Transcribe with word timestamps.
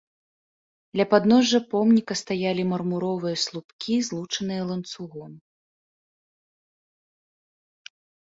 Ля 1.01 1.05
падножжа 1.11 1.59
помніка 1.73 2.13
стаялі 2.21 2.63
мармуровыя 2.71 3.37
слупкі, 3.45 3.99
злучаныя 4.09 4.65
ланцугом. 4.71 5.37